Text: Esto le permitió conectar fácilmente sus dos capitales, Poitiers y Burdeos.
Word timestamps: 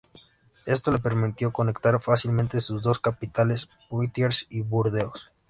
Esto 0.65 0.91
le 0.91 0.97
permitió 0.97 1.53
conectar 1.53 2.01
fácilmente 2.01 2.59
sus 2.59 2.81
dos 2.81 2.99
capitales, 2.99 3.69
Poitiers 3.87 4.47
y 4.49 4.61
Burdeos. 4.63 5.31